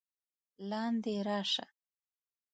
[0.69, 1.65] لاندې راشه!